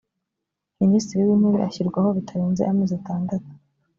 minisitiri 0.81 1.21
w’intebe 1.27 1.59
ashyirwaho 1.69 2.09
bitarenze 2.17 2.61
amezi 2.71 2.93
atandatu 2.99 3.51